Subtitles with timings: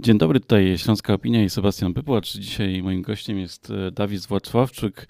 [0.00, 2.32] Dzień dobry, tutaj Śląska Opinia i Sebastian Pypłacz.
[2.32, 5.08] Dzisiaj moim gościem jest e, Dawid Włocławczyk,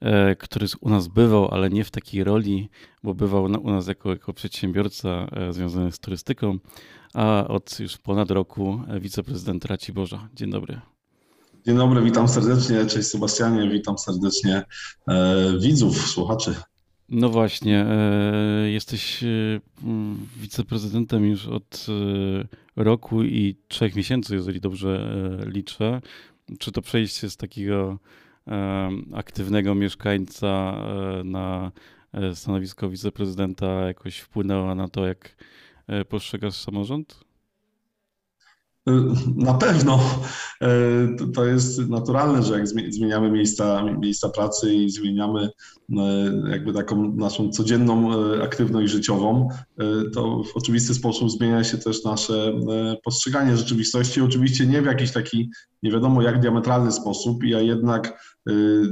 [0.00, 2.68] e, który u nas bywał, ale nie w takiej roli,
[3.02, 6.58] bo bywał u nas jako, jako przedsiębiorca e, związany z turystyką,
[7.14, 10.28] a od już ponad roku wiceprezydent Boża.
[10.34, 10.80] Dzień dobry.
[11.66, 12.86] Dzień dobry, witam serdecznie.
[12.86, 14.62] Cześć Sebastianie, witam serdecznie
[15.60, 16.54] widzów, słuchaczy.
[17.10, 19.26] No właśnie, e, jesteś e,
[20.36, 21.86] wiceprezydentem już od
[22.76, 26.00] e, roku i trzech miesięcy, jeżeli dobrze liczę.
[26.58, 27.98] Czy to przejście z takiego
[29.14, 30.82] aktywnego mieszkańca
[31.24, 31.72] na
[32.34, 35.36] stanowisko wiceprezydenta jakoś wpłynęło na to, jak
[36.08, 37.24] postrzegasz samorząd?
[39.36, 40.00] Na pewno
[41.34, 45.50] to jest naturalne, że jak zmieniamy miejsca, miejsca pracy i zmieniamy
[46.50, 48.10] jakby taką naszą codzienną
[48.42, 49.48] aktywność życiową,
[50.14, 52.52] to w oczywisty sposób zmienia się też nasze
[53.04, 54.20] postrzeganie rzeczywistości.
[54.20, 55.50] Oczywiście nie w jakiś taki
[55.82, 57.44] nie wiadomo jak diametralny sposób.
[57.44, 58.20] Ja jednak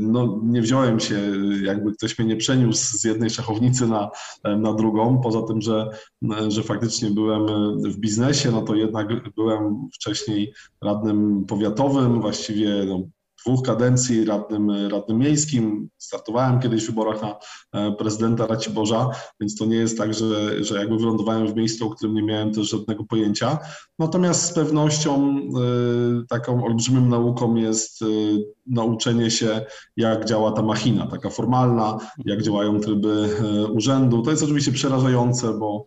[0.00, 1.20] no, nie wziąłem się,
[1.62, 4.11] jakby ktoś mnie nie przeniósł z jednej szachownicy na,
[4.45, 5.20] na drugą.
[5.20, 5.89] Poza tym, że,
[6.48, 7.47] że faktycznie byłem
[7.83, 13.02] w biznesie, no to jednak byłem wcześniej radnym powiatowym, właściwie no,
[13.47, 15.89] dwóch kadencji radnym, radnym miejskim.
[15.98, 17.39] Startowałem kiedyś w wyborach na
[17.72, 21.91] e, prezydenta Raciborza, więc to nie jest tak, że, że jakby wylądowałem w miejscu, o
[21.91, 23.58] którym nie miałem też żadnego pojęcia.
[23.98, 28.06] Natomiast z pewnością y, taką olbrzymią nauką jest y,
[28.69, 29.64] nauczenie się,
[29.97, 33.28] jak działa ta machina, taka formalna, jak działają tryby
[33.64, 34.22] y, urzędu.
[34.22, 35.86] To jest oczywiście przerażające, bo,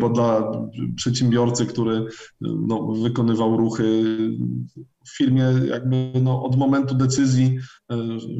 [0.00, 0.52] bo dla
[0.96, 2.06] przedsiębiorcy, który
[2.40, 4.04] no, wykonywał ruchy
[5.06, 7.58] w firmie jakby no, od momentu decyzji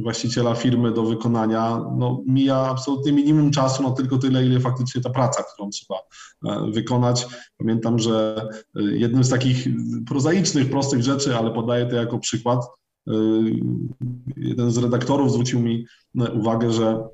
[0.02, 5.10] właściciela firmy do wykonania, no, mija absolutnie minimum czasu, no tylko tyle, ile faktycznie ta
[5.10, 5.98] praca, którą trzeba
[6.72, 7.26] wykonać.
[7.56, 9.68] Pamiętam, że jednym z takich
[10.06, 12.60] prozaicznych, prostych rzeczy, ale podaję to jako przykład,
[14.36, 15.86] jeden z redaktorów zwrócił mi
[16.20, 17.04] y, uwagę, że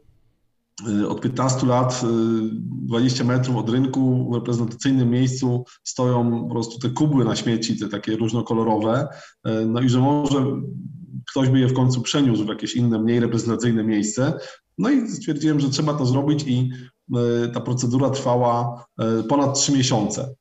[1.09, 2.03] od 15 lat
[2.69, 7.89] 20 metrów od rynku w reprezentacyjnym miejscu stoją po prostu te kubły na śmieci, te
[7.89, 9.09] takie różnokolorowe,
[9.67, 10.47] no i że może
[11.31, 14.39] ktoś by je w końcu przeniósł w jakieś inne, mniej reprezentacyjne miejsce.
[14.79, 16.71] No i stwierdziłem, że trzeba to zrobić i
[17.55, 18.87] ta procedura trwała
[19.29, 20.35] ponad 3 miesiące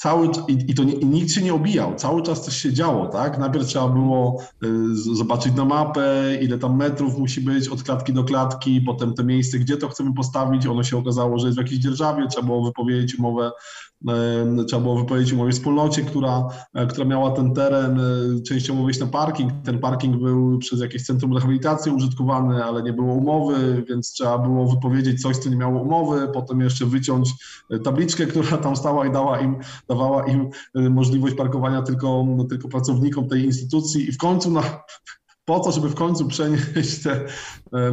[0.00, 3.38] cały, i, i to i nikt się nie obijał, cały czas coś się działo, tak?
[3.38, 8.24] Najpierw trzeba było y, zobaczyć na mapę, ile tam metrów musi być od klatki do
[8.24, 11.80] klatki, potem te miejsce, gdzie to chcemy postawić, ono się okazało, że jest w jakiejś
[11.80, 13.50] dzierżawie, trzeba było wypowiedzieć umowę
[14.68, 19.06] trzeba było wypowiedzieć umowie wspólnocie, która, e, która miała ten teren e, częściowo wyjść na
[19.06, 19.52] parking.
[19.64, 24.66] Ten parking był przez jakieś centrum rehabilitacji użytkowany, ale nie było umowy, więc trzeba było
[24.66, 27.30] wypowiedzieć coś, co nie miało umowy, potem jeszcze wyciąć
[27.70, 29.56] e, tabliczkę, która tam stała i dała im,
[29.88, 34.62] dawała im możliwość parkowania tylko, no, tylko pracownikom tej instytucji i w końcu na,
[35.44, 37.26] po to, żeby w końcu przenieść te,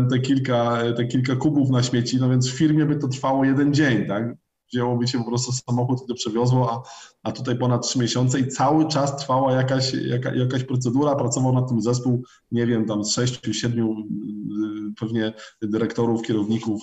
[0.09, 3.73] te, kilka, te kilka kubów na śmieci, no więc w firmie by to trwało jeden
[3.73, 4.46] dzień, tak?
[4.73, 6.89] Wzięłoby się po prostu samochód i to przewiozło, a,
[7.23, 11.69] a tutaj ponad trzy miesiące i cały czas trwała jakaś, jaka, jakaś procedura, pracował nad
[11.69, 16.81] tym zespół, nie wiem, tam sześciu, siedmiu y, pewnie dyrektorów, kierowników,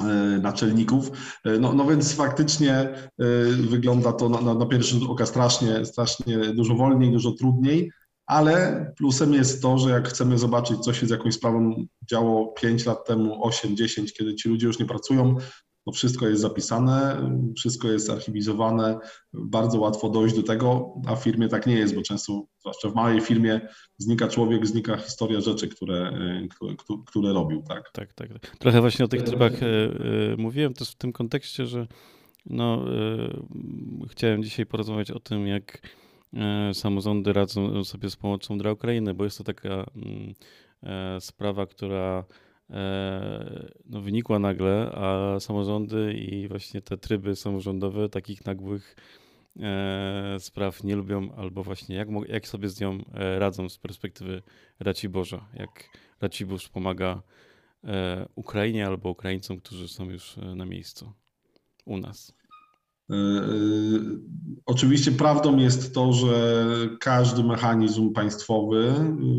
[0.00, 0.04] y,
[0.42, 1.08] naczelników.
[1.46, 2.88] Y, no, no więc faktycznie
[3.68, 7.90] wygląda to na, na, na pierwszy rzut oka strasznie, strasznie dużo wolniej, dużo trudniej,
[8.26, 12.86] ale plusem jest to, że jak chcemy zobaczyć, co się z jakąś sprawą działo 5
[12.86, 15.36] lat temu, 8, 10, kiedy ci ludzie już nie pracują,
[15.86, 18.98] no wszystko jest zapisane, wszystko jest archiwizowane,
[19.32, 22.94] bardzo łatwo dojść do tego, a w firmie tak nie jest, bo często, zwłaszcza w
[22.94, 23.60] małej firmie,
[23.98, 26.12] znika człowiek, znika historia rzeczy, które,
[26.50, 26.74] które,
[27.06, 27.62] które robił.
[27.62, 27.90] Tak?
[27.92, 28.28] tak, tak.
[28.58, 31.86] Trochę właśnie o tych trybach e, e, mówiłem też w tym kontekście, że
[32.46, 32.84] no,
[34.04, 35.78] e, chciałem dzisiaj porozmawiać o tym, jak
[36.72, 40.34] samorządy radzą sobie z pomocą dla Ukrainy, bo jest to taka mm,
[41.20, 42.24] sprawa, która E,
[43.86, 48.96] no, wynikła nagle, a samorządy i właśnie te tryby samorządowe takich nagłych
[49.60, 54.42] e, spraw nie lubią, albo właśnie jak, jak sobie z nią e, radzą z perspektywy
[54.80, 55.88] Raciborza, jak
[56.20, 57.22] Racibórz pomaga
[58.34, 61.12] Ukrainie albo Ukraińcom, którzy są już na miejscu
[61.86, 62.34] u nas.
[64.66, 66.64] Oczywiście prawdą jest to, że
[67.00, 68.94] każdy mechanizm państwowy,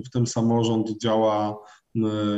[0.06, 1.83] w tym samorząd, działa E,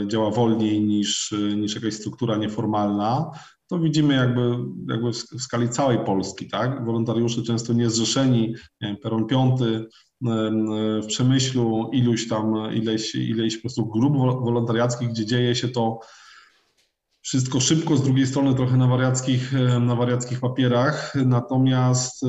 [0.07, 3.31] działa wolniej niż, e, niż jakaś struktura nieformalna,
[3.67, 4.57] to widzimy jakby,
[4.89, 6.85] jakby w skali całej Polski, tak?
[6.85, 8.41] Wolontariusze często niezrzeszeni,
[8.81, 9.85] nie wiem, peron piąty e,
[11.01, 15.99] w Przemyślu, iluś tam, ileś, ileś po prostu grup wolontariackich, gdzie dzieje się to
[17.21, 21.13] wszystko szybko, z drugiej strony trochę na wariackich, na wariackich papierach.
[21.25, 22.21] Natomiast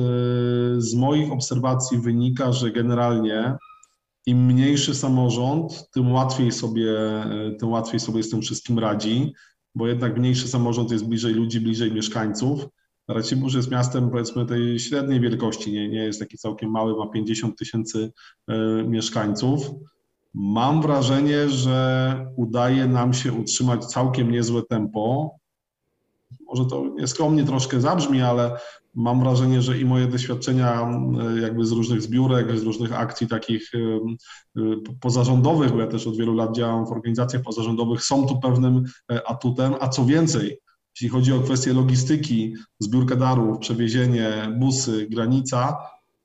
[0.77, 3.57] z moich obserwacji wynika, że generalnie
[4.27, 6.93] im mniejszy samorząd, tym łatwiej sobie,
[7.59, 9.33] tym łatwiej sobie z tym wszystkim radzi,
[9.75, 12.67] bo jednak mniejszy samorząd jest bliżej ludzi, bliżej mieszkańców.
[13.07, 17.57] Racibórz jest miastem powiedzmy tej średniej wielkości, nie, nie jest taki całkiem mały, ma 50
[17.59, 18.11] tysięcy
[18.87, 19.71] mieszkańców.
[20.33, 25.35] Mam wrażenie, że udaje nam się utrzymać całkiem niezłe tempo.
[26.57, 28.57] Może to nieskromnie troszkę zabrzmi, ale
[28.95, 30.89] mam wrażenie, że i moje doświadczenia
[31.41, 33.71] jakby z różnych zbiórek, z różnych akcji takich
[35.01, 39.27] pozarządowych, bo ja też od wielu lat działam w organizacjach pozarządowych, są tu pewnym e,
[39.27, 40.59] atutem, a co więcej,
[40.95, 45.77] jeśli chodzi o kwestie logistyki, zbiórkę darów, przewiezienie, busy, granica,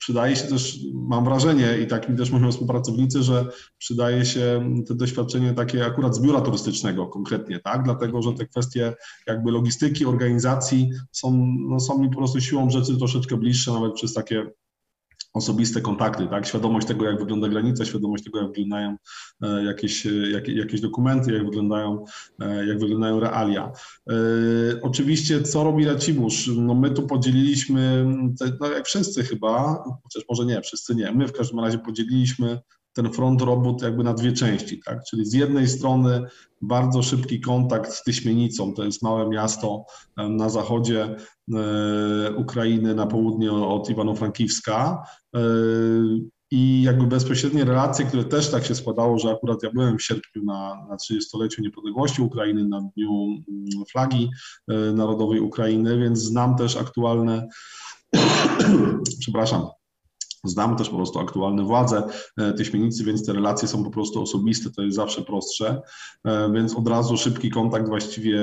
[0.02, 3.46] przydaje się też, mam wrażenie i tak mi też mówią współpracownicy, że
[3.78, 7.82] przydaje się to doświadczenie takie akurat z biura turystycznego konkretnie, tak?
[7.82, 8.94] Dlatego, że te kwestie
[9.26, 14.14] jakby logistyki, organizacji są, no, są mi po prostu siłą rzeczy troszeczkę bliższe nawet przez
[14.14, 14.46] takie
[15.32, 16.46] osobiste kontakty, tak?
[16.46, 18.96] Świadomość tego, jak wygląda granica, świadomość tego, jak wyglądają
[19.42, 22.04] e, jakieś, e, jak, jakieś dokumenty, jak wyglądają,
[22.40, 23.72] e, jak wyglądają realia.
[24.82, 26.50] Oczywiście, co robi Racibórz?
[26.56, 28.06] No my tu podzieliliśmy,
[28.60, 32.58] no jak wszyscy chyba, chociaż może nie, wszyscy nie, my w każdym razie podzieliliśmy
[32.92, 35.04] ten front robót jakby na dwie części, tak?
[35.10, 36.22] Czyli z jednej strony
[36.60, 39.84] bardzo szybki kontakt z Tyśmienicą, to jest małe miasto
[40.16, 41.16] na zachodzie
[42.36, 44.98] Ukrainy, na południe od Iwano-Frankiwska,
[46.54, 50.44] i jakby bezpośrednie relacje, które też tak się składało, że akurat ja byłem w sierpniu
[50.44, 53.10] na, na 30-leciu niepodległości Ukrainy, na Dniu
[53.48, 54.30] mm, Flagi
[54.94, 57.48] Narodowej Ukrainy, więc znam też aktualne,
[59.20, 59.66] przepraszam,
[60.44, 62.02] Znam też po prostu aktualne władze
[62.36, 65.82] e, tej śmienicy, więc te relacje są po prostu osobiste, to jest zawsze prostsze,
[66.24, 68.40] e, więc od razu szybki kontakt właściwie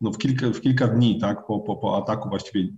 [0.00, 2.68] no w, kilka, w kilka dni, tak, po, po, po ataku właściwie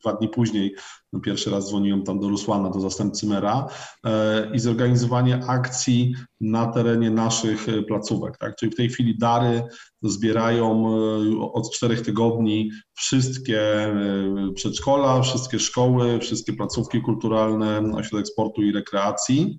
[0.00, 0.74] dwa dni później,
[1.12, 3.66] no pierwszy raz dzwoniłem tam do Rusłana, do zastępcy mera
[4.04, 8.38] e, i zorganizowanie akcji na terenie naszych e, placówek.
[8.38, 8.56] Tak?
[8.56, 9.62] Czyli w tej chwili dary
[10.02, 13.60] zbierają e, od czterech tygodni wszystkie
[14.54, 19.58] przedszkola, wszystkie szkoły, wszystkie placówki kulturalne, ośrodek sportu i rekreacji.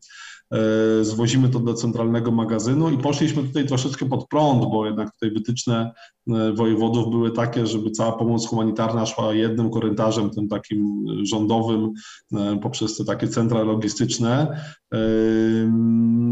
[0.54, 5.32] E, zwozimy to do centralnego magazynu i poszliśmy tutaj troszeczkę pod prąd, bo jednak tutaj
[5.32, 5.92] wytyczne
[6.28, 11.92] e, wojewodów były takie, żeby cała pomoc humanitarna szła jednym korytarzem, tym takim rządowym,
[12.34, 14.62] e, poprzez te takie centra logistyczne.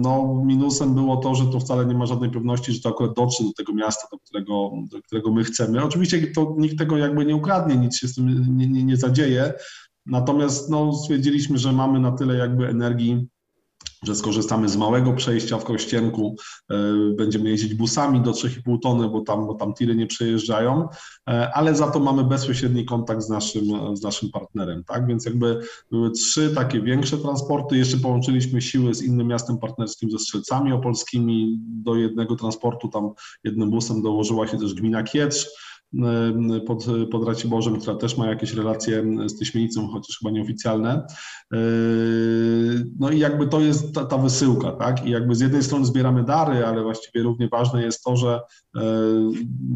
[0.02, 3.44] No, minusem było to, że to wcale nie ma żadnej pewności, że to akurat dotrze
[3.44, 5.84] do tego miasta, do którego, do którego my chcemy.
[5.84, 9.54] Oczywiście to nikt tego jakby nie ukradnie, nic się z tym nie, nie, nie zadzieje.
[10.06, 13.28] Natomiast no, stwierdziliśmy, że mamy na tyle jakby energii,
[14.04, 16.36] że skorzystamy z małego przejścia w Kościenku,
[16.70, 16.76] e,
[17.16, 20.88] będziemy jeździć busami do 3,5 tony, bo tam, bo tam tiry nie przejeżdżają,
[21.30, 25.08] e, ale za to mamy bezpośredni kontakt z naszym, z naszym partnerem, tak?
[25.08, 25.60] Więc jakby
[25.92, 31.58] były trzy takie większe transporty, jeszcze połączyliśmy siły z innym miastem partnerskim, ze Strzelcami Opolskimi,
[31.60, 33.12] do jednego transportu tam
[33.44, 35.48] jednym busem dołożyła się też gmina Kietrz,
[36.68, 41.07] pod, pod Raciborzem, która też ma jakieś relacje z Tyśmienicą, chociaż chyba nieoficjalne.
[41.54, 41.57] E,
[43.00, 45.06] no i jakby to jest ta, ta wysyłka, tak?
[45.06, 48.39] I jakby z jednej strony zbieramy dary, ale właściwie równie ważne jest to, że
[48.75, 48.81] e,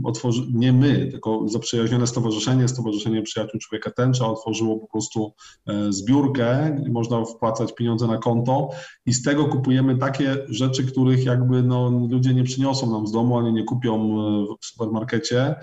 [0.04, 5.34] otworzy, nie my, tylko zaprzyjaźnione stowarzyszenie, Stowarzyszenie Przyjaciół Człowieka Tęcza otworzyło po prostu
[5.68, 8.70] e, zbiórkę, można wpłacać pieniądze na konto
[9.06, 13.38] i z tego kupujemy takie rzeczy, których jakby no, ludzie nie przyniosą nam z domu,
[13.38, 14.16] ani nie kupią
[14.62, 15.56] w supermarkecie.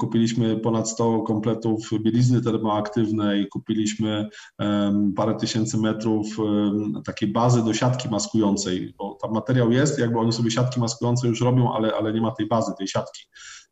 [0.00, 4.28] Kupiliśmy ponad 100 kompletów bielizny termoaktywnej, kupiliśmy
[5.16, 6.26] parę tysięcy metrów
[7.04, 11.40] takiej bazy do siatki maskującej, bo tam materiał jest, jakby oni sobie siatki maskujące już
[11.40, 13.22] robią, ale, ale nie ma tej bazy, tej siatki.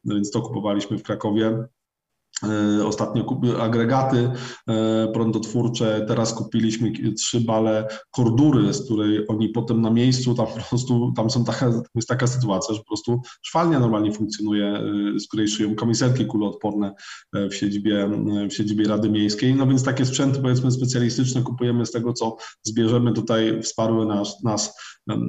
[0.04, 1.64] No więc to kupowaliśmy w Krakowie.
[2.42, 4.30] E, ostatnio agregaty
[4.68, 10.68] e, prądotwórcze, teraz kupiliśmy trzy bale kordury, z której oni potem na miejscu, tam po
[10.68, 15.28] prostu, tam są taka, jest taka sytuacja, że po prostu szwalnia normalnie funkcjonuje, e, z
[15.28, 16.94] której szyją komiserki kuloodporne
[17.50, 18.10] w siedzibie,
[18.50, 23.12] w siedzibie Rady Miejskiej, no więc takie sprzęty powiedzmy specjalistyczne kupujemy z tego, co zbierzemy
[23.12, 24.74] tutaj, wsparły nas, nas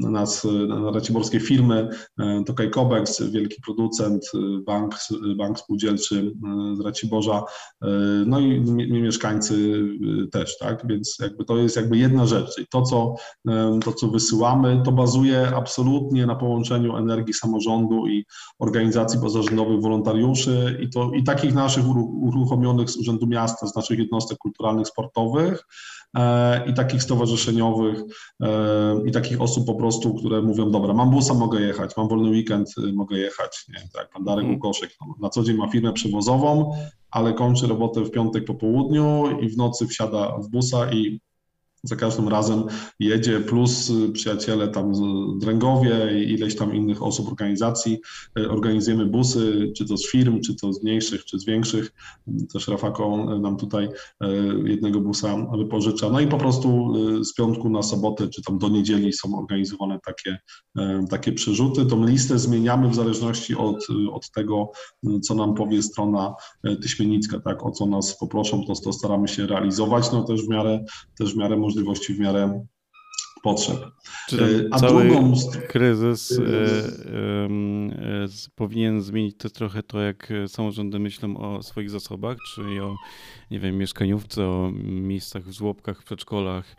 [0.01, 0.47] nas
[0.93, 1.89] raciborskie firmy,
[2.45, 4.31] Tokaj Kobex, wielki producent,
[4.65, 4.95] bank,
[5.37, 6.31] bank spółdzielczy
[6.77, 7.04] z Raciborza,
[8.25, 9.83] no i mieszkańcy
[10.31, 10.87] też, tak?
[10.87, 12.59] Więc jakby to jest jakby jedna rzecz.
[12.59, 13.15] I to, co,
[13.83, 18.25] to, co wysyłamy, to bazuje absolutnie na połączeniu energii samorządu i
[18.59, 21.85] organizacji pozarządowych wolontariuszy i, to, i takich naszych
[22.21, 25.65] uruchomionych z Urzędu Miasta, z naszych jednostek kulturalnych, sportowych,
[26.17, 27.99] E, i takich stowarzyszeniowych
[28.41, 28.47] e,
[29.05, 32.69] i takich osób po prostu, które mówią, dobra, mam busa, mogę jechać, mam wolny weekend,
[32.77, 33.65] y, mogę jechać.
[33.69, 34.55] Nie tak, pan Darek mm.
[34.55, 36.75] Łukoszek no, na co dzień ma firmę przewozową,
[37.11, 41.19] ale kończy robotę w piątek po południu i w nocy wsiada w busa i
[41.85, 42.63] za każdym razem
[42.99, 44.99] jedzie, plus przyjaciele tam z
[45.39, 48.01] Dręgowie i ileś tam innych osób, organizacji.
[48.39, 51.91] E, organizujemy busy, czy to z firm, czy to z mniejszych, czy z większych.
[52.53, 53.89] Też Rafako nam tutaj
[54.65, 56.09] jednego busa wypożycza.
[56.09, 60.37] No i po prostu z piątku na sobotę, czy tam do niedzieli są organizowane takie,
[61.09, 61.85] takie przerzuty.
[61.85, 64.71] Tą listę zmieniamy w zależności od, od tego,
[65.21, 66.33] co nam powie strona
[66.81, 70.85] tyśmienicka, tak, o co nas poproszą, to, to staramy się realizować, no też w miarę,
[71.17, 72.65] też w miarę możliwości w miarę
[73.45, 73.77] potrzeb.
[74.29, 75.33] Czy A cały drugą...
[75.67, 76.45] kryzys y, y,
[78.45, 82.95] y, powinien zmienić też trochę to, jak samorządy myślą o swoich zasobach, czyli o,
[83.51, 86.75] nie wiem, mieszkaniówce, o miejscach w żłobkach, w przedszkolach.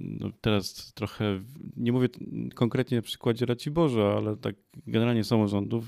[0.00, 1.40] No teraz trochę,
[1.76, 2.08] nie mówię
[2.54, 4.54] konkretnie na przykładzie Raciborza, ale tak
[4.86, 5.84] generalnie samorządów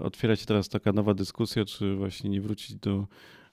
[0.00, 3.06] otwiera się teraz taka nowa dyskusja, czy właśnie nie wrócić do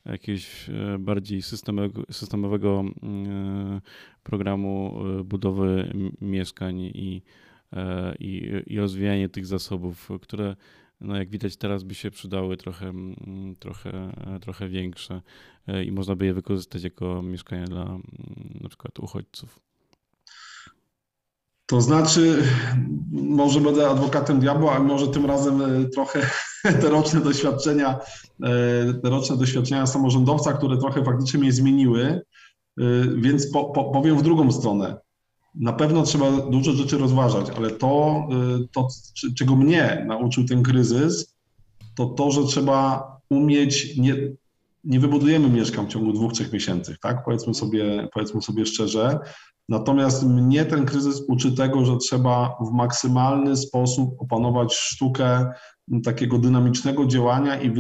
[0.06, 3.82] jakiegoś e, bardziej systemowego, systemowego mm, e,
[4.24, 7.22] programu e, budowy mieszkań i,
[8.20, 10.56] i, i rozwijanie tych zasobów, które
[11.02, 15.22] no jak widać teraz by się przydały trochę, mm, trochę, trochę większe
[15.86, 18.04] i można by je wykorzystać jako mieszkania dla mm,
[18.62, 19.65] na przykład uchodźców.
[21.66, 22.44] To znaczy,
[23.12, 26.30] może będę adwokatem diabła, ale może tym razem e, trochę
[26.82, 28.00] te roczne doświadczenia,
[28.44, 32.84] e, te roczne doświadczenia samorządowca, które trochę faktycznie mnie zmieniły, e,
[33.18, 34.98] więc po, po, powiem w drugą stronę.
[35.56, 38.28] Na pewno trzeba dużo rzeczy rozważać, ale to,
[38.72, 38.88] to,
[39.38, 41.36] czego mnie nauczył ten kryzys,
[41.98, 44.16] to to, że trzeba umieć, nie,
[44.84, 47.24] nie wybudujemy mieszkań w ciągu dwóch, trzech miesięcy, tak?
[47.26, 49.20] Powiedzmy sobie, powiedzmy sobie szczerze,
[49.70, 55.52] Natomiast mnie ten kryzys uczy tego, że trzeba w maksymalny sposób opanować sztukę
[56.04, 57.74] takiego dynamicznego działania i,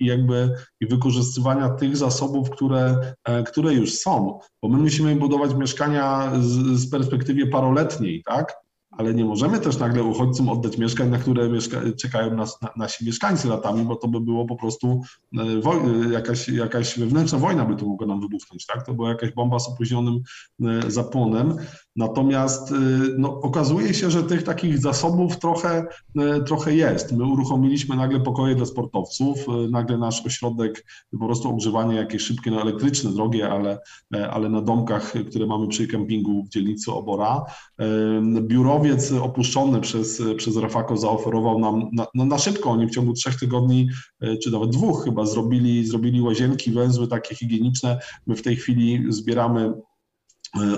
[0.00, 4.38] i jakby i wykorzystywania tych zasobów, które, e, które już są.
[4.62, 8.67] Bo my musimy budować mieszkania z, z perspektywie paroletniej, tak?
[8.98, 13.06] Ale nie możemy też nagle uchodźcom oddać mieszkań, na które mieszka czekają nas, na, nasi
[13.06, 15.02] mieszkańcy latami, bo to by było po prostu
[15.38, 18.86] e, e, jakaś, jakaś wewnętrzna wojna by tu mogła nam wybuchnąć, tak?
[18.86, 20.20] To była jakaś bomba z opóźnionym
[20.62, 21.56] e, zapłonem.
[21.98, 22.74] Natomiast
[23.18, 25.86] no, okazuje się, że tych takich zasobów trochę,
[26.46, 27.12] trochę jest.
[27.12, 29.38] My uruchomiliśmy nagle pokoje dla sportowców,
[29.70, 33.78] nagle nasz ośrodek, po prostu ogrzewanie jakieś szybkie, no elektryczne, drogie, ale,
[34.30, 37.44] ale na domkach, które mamy przy kempingu w dzielnicy Obora.
[38.40, 43.12] Biurowie biurowiec opuszczony przez, przez Rafako zaoferował nam na, no na szybko, oni w ciągu
[43.12, 43.88] trzech tygodni,
[44.20, 47.98] e, czy nawet dwóch chyba, zrobili, zrobili łazienki, węzły takie higieniczne.
[48.26, 49.87] My w tej chwili zbieramy E,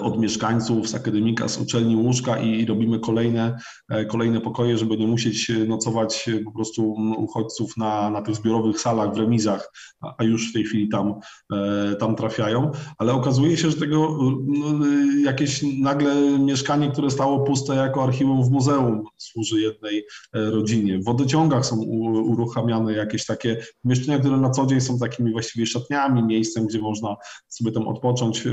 [0.02, 3.58] od mieszkańców z akademika, z uczelni łóżka i robimy kolejne,
[3.90, 9.14] e, kolejne pokoje, żeby nie musieć nocować po prostu uchodźców na, na tych zbiorowych salach
[9.14, 9.72] w remizach,
[10.18, 11.14] a już w tej chwili tam,
[11.52, 12.70] e, tam trafiają.
[12.98, 14.86] Ale okazuje się, że tego no,
[15.24, 20.98] jakieś nagle mieszkanie, które stało puste jako archiwum w muzeum, służy jednej rodzinie.
[20.98, 21.76] W wodociągach są
[22.22, 27.16] uruchamiane jakieś takie mieszkania, które na co dzień są takimi właściwie szatniami, miejscem, gdzie można
[27.48, 28.44] sobie tam odpocząć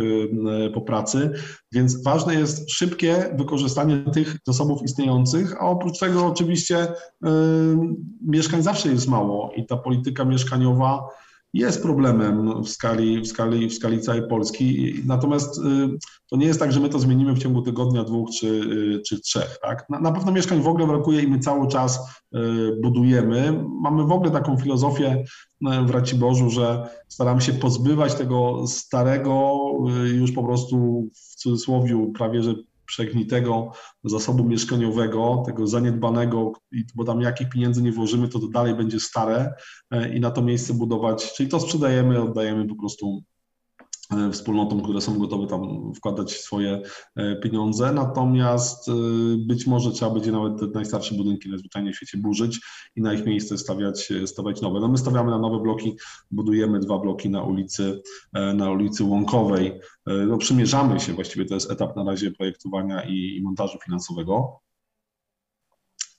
[0.73, 1.31] po pracy pracy,
[1.71, 6.87] więc ważne jest szybkie wykorzystanie tych zasobów istniejących, a oprócz tego oczywiście y,
[8.25, 11.07] mieszkań zawsze jest mało i ta polityka mieszkaniowa
[11.53, 14.93] jest problemem w skali, w skali, w skali całej Polski.
[15.05, 15.61] Natomiast y,
[16.29, 19.21] to nie jest tak, że my to zmienimy w ciągu tygodnia, dwóch czy, y, czy
[19.21, 19.57] trzech.
[19.61, 19.89] Tak?
[19.89, 21.99] Na, na pewno mieszkań w ogóle brakuje i my cały czas
[22.35, 22.39] y,
[22.81, 23.63] budujemy.
[23.81, 25.23] Mamy w ogóle taką filozofię
[25.85, 29.57] w Raciborzu, że staramy się pozbywać tego starego,
[30.13, 32.55] już po prostu w cudzysłowie prawie że
[32.87, 33.71] przegnitego
[34.03, 36.51] zasobu mieszkaniowego, tego zaniedbanego,
[36.95, 39.53] bo tam jakich pieniędzy nie włożymy, to to dalej będzie stare
[39.91, 43.23] e, i na to miejsce budować, czyli to sprzedajemy, oddajemy po prostu
[44.31, 46.81] wspólnotom, które są gotowe tam wkładać swoje
[47.15, 47.93] e, pieniądze.
[47.93, 48.93] Natomiast e,
[49.37, 52.59] być może trzeba będzie nawet te najstarsze budynki najzwyczajniej w świecie burzyć
[52.95, 54.79] i na ich miejsce stawiać, stawiać nowe.
[54.79, 55.97] No my stawiamy na nowe bloki,
[56.31, 58.01] budujemy dwa bloki na ulicy,
[58.33, 59.79] na ulicy Łąkowej.
[60.27, 64.59] No przymierzamy się, właściwie to jest etap na razie projektowania i, i montażu finansowego.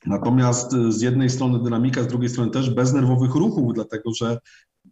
[0.07, 4.39] Natomiast z jednej strony dynamika, z drugiej strony też bez nerwowych ruchów, dlatego że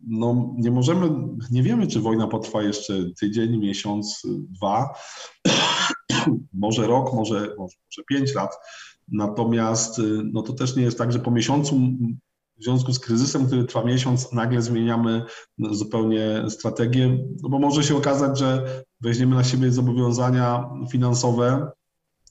[0.07, 1.11] no, nie możemy,
[1.50, 4.95] nie wiemy, czy wojna potrwa jeszcze tydzień, miesiąc, dwa,
[6.53, 8.50] może rok, może, może, może pięć lat.
[9.09, 10.00] Natomiast
[10.33, 11.81] no, to też nie jest tak, że po miesiącu
[12.59, 15.25] w związku z kryzysem, który trwa miesiąc, nagle zmieniamy
[15.59, 21.71] zupełnie strategię, no bo może się okazać, że weźmiemy na siebie zobowiązania finansowe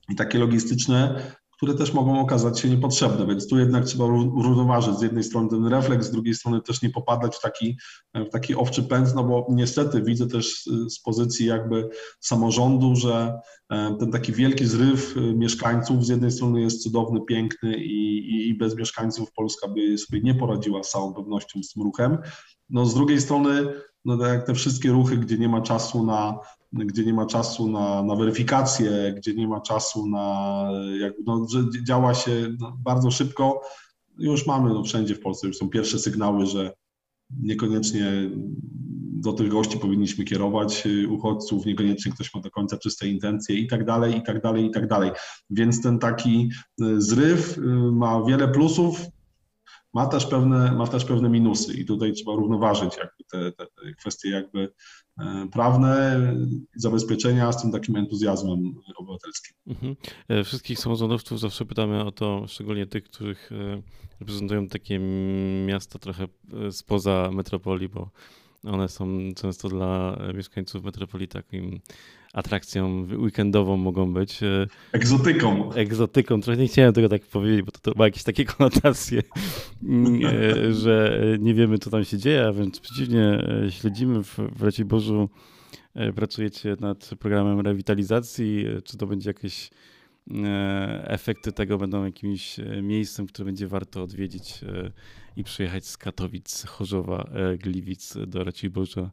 [0.10, 1.22] i takie logistyczne,
[1.58, 4.06] które też mogą okazać się niepotrzebne, więc tu jednak trzeba
[4.44, 7.78] równoważyć z jednej strony ten refleks, z drugiej strony też nie popadać w taki,
[8.16, 13.96] w taki owczy pęd, no bo niestety widzę też z pozycji jakby samorządu, że e,
[14.00, 18.58] ten taki wielki zryw e, mieszkańców z jednej strony jest cudowny, piękny i, i, i
[18.58, 22.18] bez mieszkańców Polska by sobie nie poradziła z całą pewnością z tym ruchem.
[22.70, 23.74] No z drugiej strony,
[24.06, 26.40] no tak jak te wszystkie ruchy, gdzie nie ma czasu na
[26.74, 30.70] gdzie nie ma czasu na, na weryfikację, gdzie nie ma czasu na,
[31.00, 33.62] jak, no, że działa się no, bardzo szybko.
[34.18, 36.74] Już mamy no, wszędzie w Polsce, już są pierwsze sygnały, że
[37.44, 38.30] niekoniecznie
[39.26, 43.68] do tych gości powinniśmy kierować y, uchodźców, niekoniecznie ktoś ma do końca czyste intencje i
[43.68, 45.12] tak dalej, i tak dalej, i tak dalej.
[45.50, 46.50] Więc ten taki
[46.82, 49.06] y, zryw y, ma wiele plusów,
[49.96, 54.30] ma też pewne, ma też pewne minusy i tutaj trzeba równoważyć jakby te, te, kwestie
[54.30, 54.74] jakby
[55.20, 56.22] e, prawne,
[56.76, 58.60] zabezpieczenia z tym takim entuzjazmem
[58.96, 59.56] obywatelskim.
[59.68, 59.96] Mhm.
[60.28, 63.82] E, wszystkich samorządowców zawsze pytamy o to, szczególnie tych, których e,
[64.20, 65.00] reprezentują takie
[65.66, 66.28] miasta trochę
[66.72, 68.10] spoza metropolii, bo
[68.68, 71.80] one są często dla mieszkańców metropolii takim
[72.36, 74.44] atrakcją weekendową mogą być.
[74.44, 75.74] E, egzotyką.
[75.74, 76.42] Egzotyką.
[76.42, 79.22] Trochę nie chciałem tego tak powiedzieć, bo to, to ma jakieś takie konotacje,
[79.84, 84.38] mm, e, że nie wiemy, co tam się dzieje, a wręcz przeciwnie, e, śledzimy w,
[84.56, 85.30] w Raciborzu,
[86.16, 89.70] pracujecie nad programem rewitalizacji, czy to będzie jakieś
[91.04, 94.60] efekty tego będą jakimś miejscem, które będzie warto odwiedzić
[95.36, 99.12] i przyjechać z Katowic, Chorzowa, Gliwic do Raciborza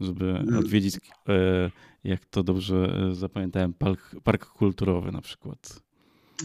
[0.00, 0.58] żeby mm.
[0.58, 0.96] odwiedzić,
[1.28, 1.70] e,
[2.04, 5.82] jak to dobrze e, zapamiętałem, park, park kulturowy na przykład.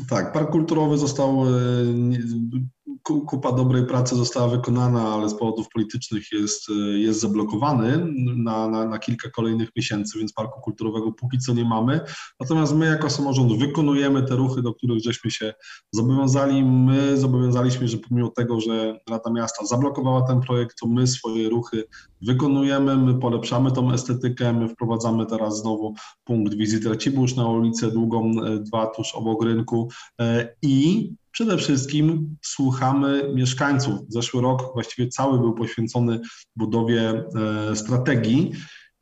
[0.10, 1.52] Tak, park kulturowy został, e,
[3.04, 6.64] kupa dobrej pracy została wykonana, ale z powodów politycznych jest,
[6.96, 8.06] jest zablokowany
[8.38, 12.00] na, na, na, kilka kolejnych miesięcy, więc parku kulturowego póki co nie mamy.
[12.40, 15.54] Natomiast my jako samorząd wykonujemy te ruchy, do których żeśmy się
[15.92, 16.64] zobowiązali.
[16.64, 21.84] My zobowiązaliśmy, że pomimo tego, że Rada Miasta zablokowała ten projekt, to my swoje ruchy
[22.22, 28.32] wykonujemy, my polepszamy tą estetykę, my wprowadzamy teraz znowu punkt wizyty Racibórz na ulicę Długą
[28.60, 34.00] 2 tuż obok rynku e, i Przede wszystkim słuchamy mieszkańców.
[34.08, 36.20] Zeszły rok właściwie cały był poświęcony
[36.56, 37.24] budowie
[37.72, 38.52] e, strategii.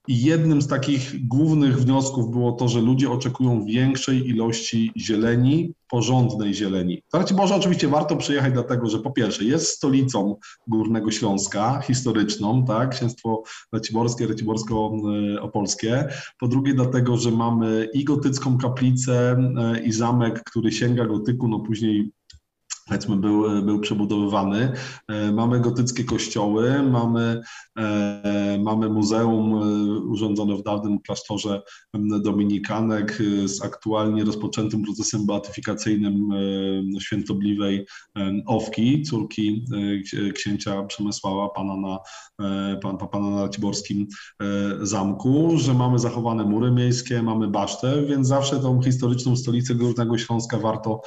[0.08, 6.54] I jednym z takich głównych wniosków było to, że ludzie oczekują większej ilości zieleni, porządnej
[6.54, 7.04] zieleni.
[7.14, 10.36] Raciborze oczywiście warto przyjechać dlatego, że po pierwsze jest stolicą
[10.68, 16.08] Górnego Śląska, historyczną, tak, księstwo raciborskie, raciborsko-opolskie.
[16.40, 21.60] Po drugie dlatego, że mamy i gotycką kaplicę e, i zamek, który sięga gotyku, no
[21.60, 22.12] później
[22.88, 24.72] powiedzmy był, był przebudowywany.
[25.08, 27.42] E, mamy gotyckie kościoły, mamy,
[27.78, 31.62] e, mamy muzeum e, urządzone w dawnym klasztorze
[32.24, 36.30] dominikanek z aktualnie rozpoczętym procesem beatyfikacyjnym
[37.00, 37.86] świętobliwej
[38.46, 39.66] Owki, córki
[40.36, 42.00] księcia Przemysława, pana na,
[42.82, 44.08] pan, pana na Raciborskim
[44.82, 50.58] Zamku, że mamy zachowane mury miejskie, mamy basztę, więc zawsze tą historyczną stolicę Górnego Śląska
[50.58, 51.02] warto,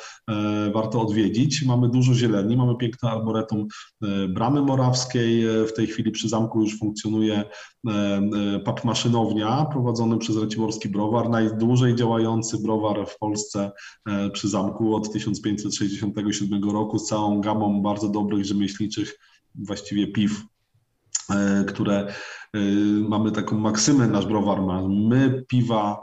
[0.75, 3.66] warto odwiedzić mamy dużo zieleni, mamy piękny arboretum
[4.03, 7.44] e, Bramy Morawskiej, e, w tej chwili przy zamku już funkcjonuje
[7.88, 13.72] e, pap maszynownia prowadzony przez Raciborski Browar, najdłużej działający browar w Polsce
[14.33, 19.18] przy zamku od 1567 roku z całą gamą bardzo dobrych rzemieślniczych
[19.55, 20.42] właściwie piw
[21.66, 22.12] które
[23.09, 24.88] mamy taką maksymę nasz browar ma.
[24.88, 26.03] My piwa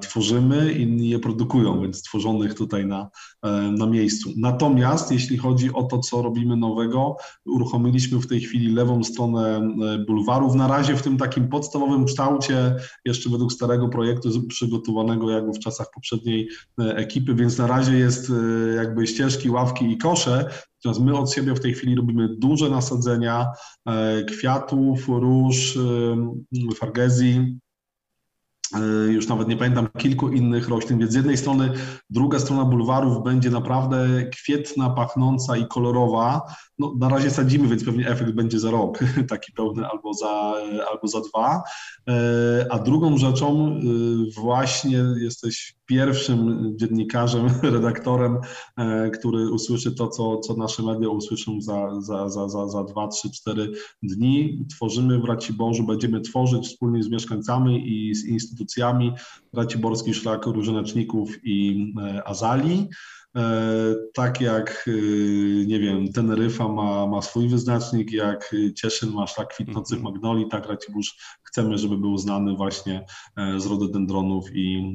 [0.00, 3.10] tworzymy, inni je produkują, więc tworzonych tutaj na,
[3.42, 4.30] e, na miejscu.
[4.36, 9.98] Natomiast jeśli chodzi o to, co robimy nowego, uruchomiliśmy w tej chwili lewą stronę e,
[9.98, 15.58] bulwarów, na razie w tym takim podstawowym kształcie, jeszcze według starego projektu przygotowanego jakby w
[15.58, 18.32] czasach poprzedniej ekipy, więc na razie jest
[18.76, 20.50] jakby ścieżki, ławki i kosze,
[20.84, 23.46] Natomiast my od siebie w tej chwili robimy duże nasadzenia
[24.26, 25.78] kwiatów, róż,
[26.76, 27.71] fargezji, E,
[29.08, 31.72] już nawet nie pamiętam, kilku innych roślin, więc z jednej strony
[32.10, 36.42] druga strona bulwarów będzie naprawdę kwietna, pachnąca i kolorowa.
[36.78, 40.54] No, na razie sadzimy, więc pewnie efekt będzie za rok, taki pełny albo za,
[40.90, 41.62] albo za dwa.
[42.08, 48.38] E, a drugą rzeczą e, właśnie jesteś pierwszym dziennikarzem, redaktorem,
[49.14, 53.30] który usłyszy to, co, co nasze media usłyszą za, za, za, za, za 2, 3,
[53.30, 54.66] 4 dni.
[54.70, 59.12] Tworzymy w Raciborzu, będziemy tworzyć wspólnie z mieszkańcami i z instytucjami
[59.52, 61.86] Raciborski Szlak Różyneczników i
[62.24, 62.88] Azali.
[63.36, 64.92] E, tak jak, e,
[65.66, 70.14] nie wiem, Teneryfa ma, ma swój wyznacznik, jak Cieszyn ma szlak kwitnących mhm.
[70.14, 74.94] magnolii, tak Racibórz chcemy, żeby był znany właśnie e, z rododendronów i,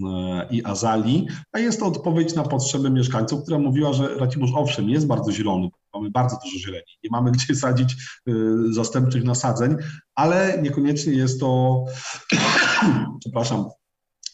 [0.51, 1.27] i azali.
[1.51, 5.69] A jest to odpowiedź na potrzeby mieszkańców, która mówiła, że Racibórz owszem jest bardzo zielony,
[5.93, 7.95] mamy bardzo dużo zieleni, nie mamy gdzie sadzić
[8.69, 9.75] zastępczych nasadzeń,
[10.15, 11.83] ale niekoniecznie jest to,
[13.21, 13.65] przepraszam,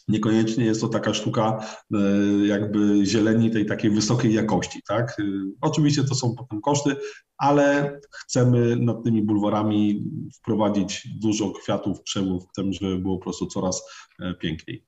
[0.08, 1.98] Niekoniecznie jest to taka sztuka e,
[2.46, 5.20] jakby zieleni tej takiej wysokiej jakości, tak?
[5.20, 5.24] E,
[5.60, 6.96] oczywiście to są potem koszty,
[7.38, 10.04] ale chcemy nad tymi bulwarami
[10.38, 13.82] wprowadzić dużo kwiatów, krzewów, chcemy, żeby było po prostu coraz
[14.20, 14.84] e, piękniej.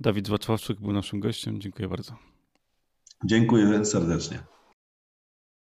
[0.00, 1.60] Dawid Wacławczyk był naszym gościem.
[1.60, 2.12] Dziękuję bardzo.
[3.24, 4.55] Dziękuję serdecznie.